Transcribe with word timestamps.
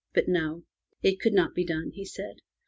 But 0.15 0.27
no. 0.27 0.63
It 1.03 1.19
could 1.19 1.33
not 1.35 1.53
be 1.53 1.63
done, 1.63 1.91
he 1.91 2.05
said. 2.05 2.41